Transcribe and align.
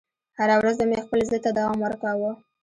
هره 0.37 0.55
ورځ 0.61 0.75
به 0.79 0.85
مې 0.89 0.99
خپل 1.05 1.19
ضد 1.29 1.39
ته 1.43 1.49
دوام 1.57 1.77
ورکاوه 1.81 2.31